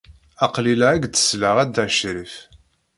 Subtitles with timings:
[0.45, 2.35] Aql-i la ak-d-selleɣ a Dda Crif.